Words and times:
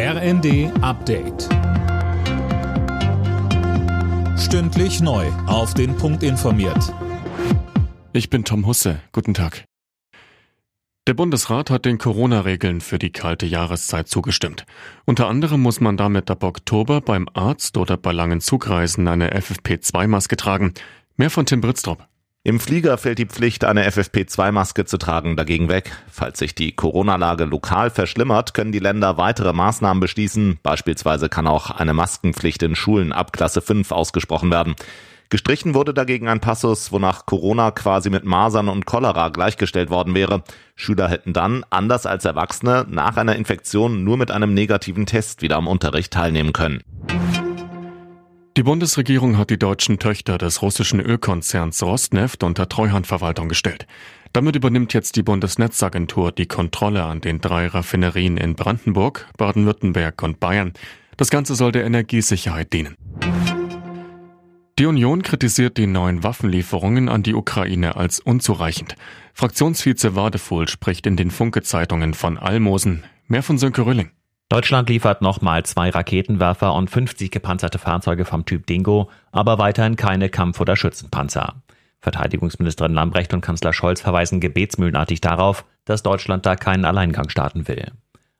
RND 0.00 0.70
Update. 0.80 1.48
Stündlich 4.38 5.00
neu. 5.00 5.26
Auf 5.48 5.74
den 5.74 5.96
Punkt 5.96 6.22
informiert. 6.22 6.94
Ich 8.12 8.30
bin 8.30 8.44
Tom 8.44 8.64
Husse. 8.64 9.00
Guten 9.10 9.34
Tag. 9.34 9.64
Der 11.08 11.14
Bundesrat 11.14 11.70
hat 11.70 11.84
den 11.84 11.98
Corona-Regeln 11.98 12.80
für 12.80 13.00
die 13.00 13.10
kalte 13.10 13.46
Jahreszeit 13.46 14.06
zugestimmt. 14.06 14.66
Unter 15.04 15.26
anderem 15.26 15.62
muss 15.62 15.80
man 15.80 15.96
damit 15.96 16.30
ab 16.30 16.44
Oktober 16.44 17.00
beim 17.00 17.28
Arzt 17.34 17.76
oder 17.76 17.96
bei 17.96 18.12
langen 18.12 18.40
Zugreisen 18.40 19.08
eine 19.08 19.36
FFP2-Maske 19.36 20.36
tragen. 20.36 20.74
Mehr 21.16 21.30
von 21.30 21.44
Tim 21.44 21.60
Britztrup. 21.60 22.06
Im 22.44 22.60
Flieger 22.60 22.96
fällt 22.98 23.18
die 23.18 23.26
Pflicht, 23.26 23.64
eine 23.64 23.86
FFP2-Maske 23.90 24.84
zu 24.84 24.96
tragen, 24.96 25.36
dagegen 25.36 25.68
weg. 25.68 25.92
Falls 26.10 26.38
sich 26.38 26.54
die 26.54 26.74
Corona-Lage 26.74 27.44
lokal 27.44 27.90
verschlimmert, 27.90 28.54
können 28.54 28.72
die 28.72 28.78
Länder 28.78 29.16
weitere 29.16 29.52
Maßnahmen 29.52 30.00
beschließen. 30.00 30.58
Beispielsweise 30.62 31.28
kann 31.28 31.46
auch 31.46 31.70
eine 31.70 31.94
Maskenpflicht 31.94 32.62
in 32.62 32.76
Schulen 32.76 33.12
ab 33.12 33.32
Klasse 33.32 33.60
5 33.60 33.90
ausgesprochen 33.90 34.50
werden. 34.50 34.76
Gestrichen 35.30 35.74
wurde 35.74 35.92
dagegen 35.92 36.26
ein 36.26 36.40
Passus, 36.40 36.90
wonach 36.90 37.26
Corona 37.26 37.70
quasi 37.70 38.08
mit 38.08 38.24
Masern 38.24 38.70
und 38.70 38.86
Cholera 38.86 39.28
gleichgestellt 39.28 39.90
worden 39.90 40.14
wäre. 40.14 40.42
Schüler 40.74 41.08
hätten 41.08 41.34
dann, 41.34 41.66
anders 41.68 42.06
als 42.06 42.24
Erwachsene, 42.24 42.86
nach 42.88 43.18
einer 43.18 43.36
Infektion 43.36 44.04
nur 44.04 44.16
mit 44.16 44.30
einem 44.30 44.54
negativen 44.54 45.04
Test 45.04 45.42
wieder 45.42 45.56
am 45.56 45.66
Unterricht 45.66 46.14
teilnehmen 46.14 46.54
können. 46.54 46.82
Die 48.58 48.64
Bundesregierung 48.64 49.38
hat 49.38 49.50
die 49.50 49.56
deutschen 49.56 50.00
Töchter 50.00 50.36
des 50.36 50.62
russischen 50.62 50.98
Ölkonzerns 50.98 51.80
Rosneft 51.80 52.42
unter 52.42 52.68
Treuhandverwaltung 52.68 53.48
gestellt. 53.48 53.86
Damit 54.32 54.56
übernimmt 54.56 54.92
jetzt 54.94 55.14
die 55.14 55.22
Bundesnetzagentur 55.22 56.32
die 56.32 56.46
Kontrolle 56.46 57.04
an 57.04 57.20
den 57.20 57.40
drei 57.40 57.68
Raffinerien 57.68 58.36
in 58.36 58.56
Brandenburg, 58.56 59.28
Baden-Württemberg 59.36 60.20
und 60.24 60.40
Bayern. 60.40 60.72
Das 61.16 61.30
Ganze 61.30 61.54
soll 61.54 61.70
der 61.70 61.84
Energiesicherheit 61.84 62.72
dienen. 62.72 62.96
Die 64.80 64.86
Union 64.86 65.22
kritisiert 65.22 65.76
die 65.76 65.86
neuen 65.86 66.24
Waffenlieferungen 66.24 67.08
an 67.08 67.22
die 67.22 67.34
Ukraine 67.34 67.94
als 67.94 68.18
unzureichend. 68.18 68.96
Fraktionsvize 69.34 70.16
Wadefuhl 70.16 70.66
spricht 70.66 71.06
in 71.06 71.16
den 71.16 71.30
Funke-Zeitungen 71.30 72.12
von 72.12 72.36
Almosen. 72.36 73.04
Mehr 73.28 73.44
von 73.44 73.56
Sönke 73.56 73.86
Rülling. 73.86 74.10
Deutschland 74.50 74.88
liefert 74.88 75.20
nochmal 75.20 75.64
zwei 75.64 75.90
Raketenwerfer 75.90 76.72
und 76.72 76.88
50 76.88 77.30
gepanzerte 77.30 77.78
Fahrzeuge 77.78 78.24
vom 78.24 78.46
Typ 78.46 78.66
Dingo, 78.66 79.10
aber 79.30 79.58
weiterhin 79.58 79.96
keine 79.96 80.30
Kampf- 80.30 80.60
oder 80.60 80.74
Schützenpanzer. 80.74 81.56
Verteidigungsministerin 82.00 82.94
Lambrecht 82.94 83.34
und 83.34 83.42
Kanzler 83.42 83.74
Scholz 83.74 84.00
verweisen 84.00 84.40
gebetsmühlenartig 84.40 85.20
darauf, 85.20 85.66
dass 85.84 86.02
Deutschland 86.02 86.46
da 86.46 86.56
keinen 86.56 86.86
Alleingang 86.86 87.28
starten 87.28 87.68
will. 87.68 87.92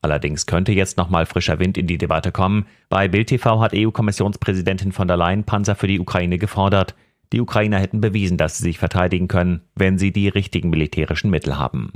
Allerdings 0.00 0.46
könnte 0.46 0.72
jetzt 0.72 0.96
nochmal 0.96 1.26
frischer 1.26 1.58
Wind 1.58 1.76
in 1.76 1.86
die 1.86 1.98
Debatte 1.98 2.32
kommen. 2.32 2.66
Bei 2.88 3.06
Bild 3.06 3.28
TV 3.28 3.60
hat 3.60 3.74
EU-Kommissionspräsidentin 3.74 4.92
von 4.92 5.06
der 5.06 5.18
Leyen 5.18 5.44
Panzer 5.44 5.74
für 5.74 5.86
die 5.86 6.00
Ukraine 6.00 6.38
gefordert. 6.38 6.94
Die 7.34 7.42
Ukrainer 7.42 7.78
hätten 7.78 8.00
bewiesen, 8.00 8.38
dass 8.38 8.56
sie 8.56 8.64
sich 8.64 8.78
verteidigen 8.78 9.28
können, 9.28 9.60
wenn 9.74 9.98
sie 9.98 10.12
die 10.12 10.28
richtigen 10.28 10.70
militärischen 10.70 11.30
Mittel 11.30 11.58
haben. 11.58 11.92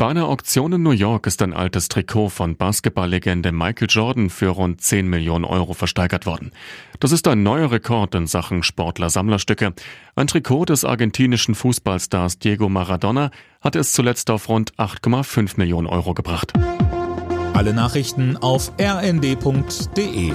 Bei 0.00 0.08
einer 0.08 0.28
Auktion 0.28 0.72
in 0.72 0.82
New 0.82 0.92
York 0.92 1.26
ist 1.26 1.42
ein 1.42 1.52
altes 1.52 1.88
Trikot 1.88 2.30
von 2.30 2.56
Basketballlegende 2.56 3.52
Michael 3.52 3.86
Jordan 3.90 4.30
für 4.30 4.48
rund 4.48 4.80
10 4.80 5.06
Millionen 5.06 5.44
Euro 5.44 5.74
versteigert 5.74 6.24
worden. 6.24 6.52
Das 7.00 7.12
ist 7.12 7.28
ein 7.28 7.42
neuer 7.42 7.70
Rekord 7.70 8.14
in 8.14 8.26
Sachen 8.26 8.62
Sportler-Sammlerstücke. 8.62 9.74
Ein 10.16 10.26
Trikot 10.26 10.64
des 10.64 10.86
argentinischen 10.86 11.54
Fußballstars 11.54 12.38
Diego 12.38 12.70
Maradona 12.70 13.30
hat 13.60 13.76
es 13.76 13.92
zuletzt 13.92 14.30
auf 14.30 14.48
rund 14.48 14.72
8,5 14.76 15.58
Millionen 15.58 15.86
Euro 15.86 16.14
gebracht. 16.14 16.54
Alle 17.52 17.74
Nachrichten 17.74 18.38
auf 18.38 18.72
rnd.de 18.80 20.32